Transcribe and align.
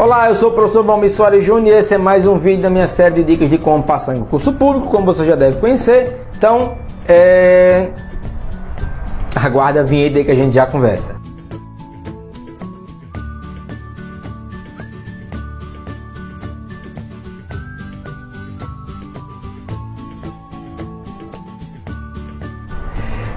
Olá, 0.00 0.30
eu 0.30 0.34
sou 0.34 0.48
o 0.48 0.52
professor 0.54 0.82
Valmir 0.82 1.10
Soares 1.10 1.44
Júnior 1.44 1.76
e 1.76 1.78
esse 1.78 1.92
é 1.92 1.98
mais 1.98 2.24
um 2.24 2.38
vídeo 2.38 2.62
da 2.62 2.70
minha 2.70 2.86
série 2.86 3.16
de 3.16 3.22
dicas 3.22 3.50
de 3.50 3.58
como 3.58 3.82
passar 3.82 4.16
em 4.16 4.20
concurso 4.20 4.50
público, 4.54 4.88
como 4.88 5.04
você 5.04 5.26
já 5.26 5.34
deve 5.34 5.58
conhecer. 5.60 6.26
Então, 6.34 6.78
é... 7.06 7.90
aguarda 9.36 9.80
a 9.80 9.82
vinheta 9.82 10.16
aí 10.16 10.24
que 10.24 10.30
a 10.30 10.34
gente 10.34 10.54
já 10.54 10.64
conversa. 10.64 11.20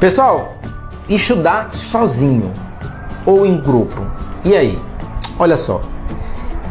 Pessoal, 0.00 0.54
estudar 1.08 1.72
sozinho 1.72 2.52
ou 3.24 3.46
em 3.46 3.60
grupo. 3.60 4.04
E 4.44 4.56
aí? 4.56 4.76
Olha 5.38 5.56
só. 5.56 5.80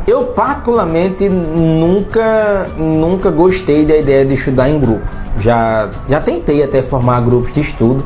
Eu 0.08 0.24
particularmente 0.28 1.28
nunca 1.28 2.66
nunca 2.78 3.30
gostei 3.30 3.86
da 3.86 3.98
ideia 3.98 4.24
de 4.26 4.36
estudar 4.36 4.70
em 4.70 4.80
grupo. 4.80 5.04
Já 5.38 5.90
já 6.08 6.22
tentei 6.22 6.64
até 6.64 6.82
formar 6.82 7.20
grupos 7.20 7.52
de 7.52 7.60
estudo, 7.60 8.06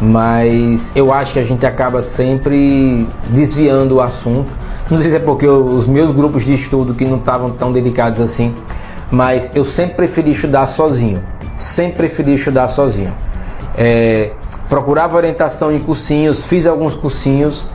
mas 0.00 0.92
eu 0.96 1.12
acho 1.14 1.34
que 1.34 1.38
a 1.38 1.44
gente 1.44 1.64
acaba 1.64 2.02
sempre 2.02 3.06
desviando 3.30 3.94
o 3.94 4.00
assunto. 4.00 4.52
Não 4.90 4.98
sei 4.98 5.10
se 5.10 5.16
é 5.16 5.20
porque 5.20 5.46
os 5.46 5.86
meus 5.86 6.10
grupos 6.10 6.44
de 6.44 6.54
estudo 6.54 6.92
que 6.92 7.04
não 7.04 7.18
estavam 7.18 7.50
tão 7.50 7.72
dedicados 7.72 8.20
assim, 8.20 8.52
mas 9.08 9.48
eu 9.54 9.62
sempre 9.62 9.94
preferi 9.94 10.32
estudar 10.32 10.66
sozinho. 10.66 11.22
Sempre 11.56 11.98
preferi 11.98 12.34
estudar 12.34 12.66
sozinho. 12.66 13.14
É, 13.76 14.32
procurava 14.68 15.16
orientação 15.16 15.70
em 15.70 15.78
cursinhos, 15.78 16.46
fiz 16.46 16.66
alguns 16.66 16.96
cursinhos, 16.96 17.68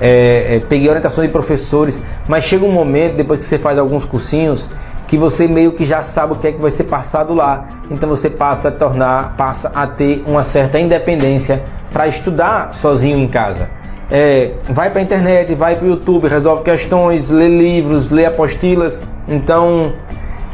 é, 0.00 0.56
é, 0.56 0.60
peguei 0.60 0.88
orientação 0.88 1.24
de 1.24 1.30
professores, 1.30 2.02
mas 2.26 2.44
chega 2.44 2.64
um 2.64 2.72
momento, 2.72 3.16
depois 3.16 3.38
que 3.38 3.44
você 3.44 3.58
faz 3.58 3.78
alguns 3.78 4.04
cursinhos, 4.04 4.70
que 5.06 5.18
você 5.18 5.46
meio 5.46 5.72
que 5.72 5.84
já 5.84 6.02
sabe 6.02 6.32
o 6.32 6.36
que 6.36 6.46
é 6.46 6.52
que 6.52 6.60
vai 6.60 6.70
ser 6.70 6.84
passado 6.84 7.34
lá. 7.34 7.68
Então 7.90 8.08
você 8.08 8.30
passa 8.30 8.68
a 8.68 8.70
tornar, 8.70 9.36
passa 9.36 9.70
a 9.74 9.86
ter 9.86 10.24
uma 10.26 10.42
certa 10.42 10.78
independência 10.78 11.62
para 11.92 12.08
estudar 12.08 12.72
sozinho 12.72 13.18
em 13.18 13.28
casa. 13.28 13.68
É, 14.10 14.52
vai 14.68 14.90
para 14.90 15.00
a 15.00 15.02
internet, 15.02 15.54
vai 15.54 15.76
para 15.76 15.84
o 15.84 15.88
YouTube, 15.88 16.26
resolve 16.26 16.64
questões, 16.64 17.28
lê 17.28 17.48
livros, 17.48 18.08
lê 18.08 18.24
apostilas. 18.24 19.02
Então, 19.28 19.92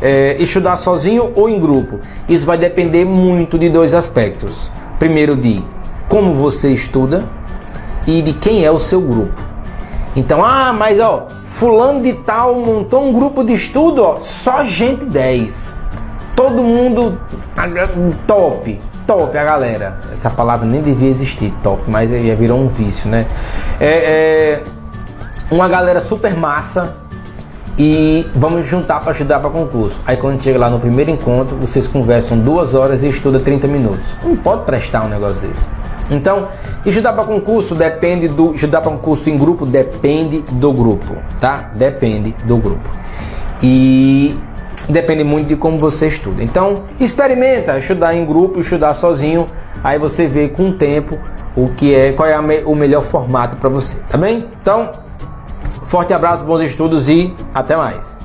é, 0.02 0.36
estudar 0.38 0.76
sozinho 0.76 1.32
ou 1.34 1.48
em 1.48 1.58
grupo. 1.60 2.00
Isso 2.28 2.44
vai 2.44 2.58
depender 2.58 3.04
muito 3.04 3.58
de 3.58 3.68
dois 3.68 3.94
aspectos. 3.94 4.72
Primeiro, 4.98 5.36
de 5.36 5.62
como 6.08 6.34
você 6.34 6.68
estuda 6.68 7.24
e 8.06 8.22
de 8.22 8.32
quem 8.32 8.64
é 8.64 8.70
o 8.70 8.78
seu 8.78 9.00
grupo. 9.00 9.45
Então, 10.16 10.42
ah, 10.42 10.72
mas 10.72 10.98
ó, 10.98 11.28
fulano 11.44 12.02
de 12.02 12.14
tal 12.14 12.54
montou 12.54 13.06
um 13.06 13.12
grupo 13.12 13.44
de 13.44 13.52
estudo, 13.52 14.02
ó, 14.02 14.16
só 14.16 14.64
gente 14.64 15.04
10. 15.04 15.76
Todo 16.34 16.62
mundo 16.62 17.20
top, 18.26 18.80
top 19.06 19.38
a 19.38 19.44
galera. 19.44 20.00
Essa 20.12 20.30
palavra 20.30 20.66
nem 20.66 20.80
devia 20.80 21.10
existir, 21.10 21.52
top, 21.62 21.82
mas 21.86 22.10
já 22.10 22.34
virou 22.34 22.58
um 22.58 22.68
vício, 22.68 23.10
né? 23.10 23.26
É, 23.78 24.62
é 24.62 24.62
uma 25.50 25.68
galera 25.68 26.00
super 26.00 26.34
massa 26.34 26.96
e 27.78 28.26
vamos 28.34 28.64
juntar 28.64 29.00
para 29.00 29.12
estudar 29.12 29.38
para 29.38 29.50
concurso. 29.50 30.00
Aí 30.06 30.16
quando 30.16 30.42
chega 30.42 30.58
lá 30.58 30.70
no 30.70 30.78
primeiro 30.78 31.10
encontro, 31.10 31.56
vocês 31.56 31.86
conversam 31.86 32.38
duas 32.38 32.74
horas 32.74 33.02
e 33.02 33.08
estuda 33.08 33.38
30 33.38 33.68
minutos. 33.68 34.16
Não 34.22 34.34
pode 34.34 34.64
prestar 34.64 35.04
um 35.04 35.08
negócio 35.08 35.46
desse. 35.46 35.66
Então, 36.10 36.48
estudar 36.84 37.12
para 37.12 37.24
concurso 37.24 37.74
depende 37.74 38.28
do. 38.28 38.54
Estudar 38.54 38.80
para 38.80 38.92
concurso 38.92 39.28
em 39.28 39.36
grupo 39.36 39.66
depende 39.66 40.42
do 40.52 40.72
grupo, 40.72 41.16
tá? 41.40 41.70
Depende 41.74 42.32
do 42.44 42.56
grupo. 42.56 42.88
E 43.62 44.36
depende 44.88 45.24
muito 45.24 45.48
de 45.48 45.56
como 45.56 45.78
você 45.78 46.06
estuda. 46.06 46.42
Então, 46.42 46.84
experimenta 47.00 47.78
estudar 47.78 48.14
em 48.14 48.24
grupo, 48.24 48.60
estudar 48.60 48.94
sozinho, 48.94 49.46
aí 49.82 49.98
você 49.98 50.26
vê 50.26 50.48
com 50.48 50.70
o 50.70 50.72
tempo 50.74 51.18
o 51.56 51.68
que 51.68 51.94
é, 51.94 52.12
qual 52.12 52.28
é 52.28 52.40
me, 52.40 52.62
o 52.64 52.74
melhor 52.74 53.02
formato 53.02 53.56
para 53.56 53.68
você, 53.68 53.96
tá 54.08 54.18
bem? 54.18 54.46
Então, 54.60 54.92
forte 55.84 56.12
abraço, 56.12 56.44
bons 56.44 56.60
estudos 56.60 57.08
e 57.08 57.34
até 57.54 57.74
mais. 57.76 58.20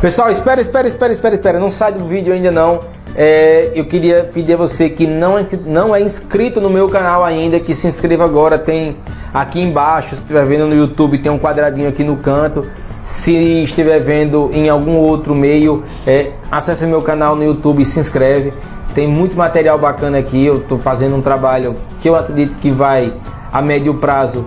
Pessoal, 0.00 0.30
espera, 0.30 0.60
espera, 0.60 0.88
espera, 0.88 1.12
espera, 1.12 1.34
espera, 1.34 1.60
não 1.60 1.70
sai 1.70 1.92
do 1.92 2.06
vídeo 2.06 2.32
ainda 2.32 2.50
não 2.50 2.80
é, 3.14 3.72
eu 3.74 3.84
queria 3.84 4.24
pedir 4.32 4.54
a 4.54 4.56
você 4.56 4.88
que 4.88 5.06
não 5.06 5.38
é, 5.38 5.42
não 5.66 5.94
é 5.94 6.00
inscrito 6.00 6.60
no 6.60 6.70
meu 6.70 6.88
canal 6.88 7.24
ainda, 7.24 7.60
que 7.60 7.74
se 7.74 7.86
inscreva 7.86 8.24
agora. 8.24 8.58
Tem 8.58 8.96
aqui 9.32 9.60
embaixo, 9.60 10.10
se 10.10 10.14
estiver 10.16 10.44
vendo 10.46 10.66
no 10.66 10.74
YouTube, 10.74 11.18
tem 11.18 11.30
um 11.30 11.38
quadradinho 11.38 11.88
aqui 11.88 12.04
no 12.04 12.16
canto. 12.16 12.66
Se 13.04 13.62
estiver 13.64 13.98
vendo 13.98 14.50
em 14.52 14.68
algum 14.68 14.96
outro 14.96 15.34
meio, 15.34 15.82
é, 16.06 16.32
acesse 16.50 16.86
meu 16.86 17.02
canal 17.02 17.34
no 17.34 17.44
YouTube 17.44 17.82
e 17.82 17.84
se 17.84 18.00
inscreve. 18.00 18.52
Tem 18.94 19.08
muito 19.08 19.36
material 19.36 19.78
bacana 19.78 20.18
aqui. 20.18 20.44
Eu 20.44 20.58
estou 20.58 20.78
fazendo 20.78 21.16
um 21.16 21.22
trabalho 21.22 21.76
que 22.00 22.08
eu 22.08 22.14
acredito 22.14 22.56
que 22.58 22.70
vai 22.70 23.12
a 23.52 23.60
médio 23.60 23.94
prazo 23.94 24.46